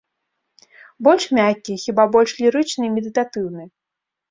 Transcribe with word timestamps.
Больш 1.07 1.23
мяккі, 1.41 1.77
хіба 1.85 2.03
больш 2.15 2.31
лірычны 2.41 2.83
і 2.91 2.93
медытатыўны. 2.97 3.71